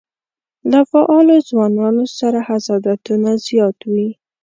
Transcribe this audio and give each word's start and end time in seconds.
له 0.71 0.79
فعالو 0.91 1.35
ځوانانو 1.49 2.03
سره 2.19 2.39
حسادتونه 2.47 3.29
زیات 3.47 3.77
وي. 3.91 4.09